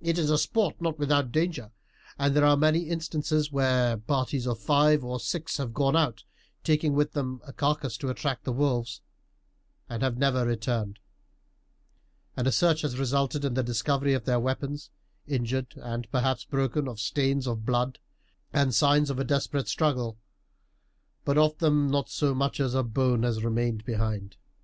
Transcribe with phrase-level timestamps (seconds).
[0.00, 1.70] It is a sport not without danger;
[2.18, 6.24] and there are many instances where parties of five or six have gone out,
[6.64, 9.02] taking with them a carcass to attract the wolves,
[9.88, 10.98] and have never returned;
[12.36, 14.90] and a search has resulted in the discovery of their weapons,
[15.28, 18.00] injured and perhaps broken, of stains of blood
[18.52, 20.18] and signs of a desperate struggle,
[21.24, 24.38] but of them not so much as a bone has remained behind."